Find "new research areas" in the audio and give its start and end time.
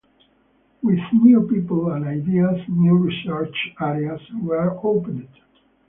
2.67-4.19